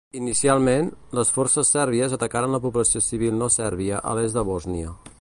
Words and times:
Inicialment, 0.19 0.87
les 1.17 1.33
forces 1.35 1.71
sèrbies 1.75 2.17
atacaren 2.19 2.57
la 2.57 2.63
població 2.65 3.05
civil 3.11 3.41
no 3.43 3.53
sèrbia 3.61 4.05
a 4.13 4.19
l'est 4.21 4.41
de 4.41 4.51
Bòsnia. 4.53 5.01